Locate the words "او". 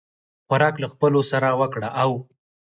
2.03-2.11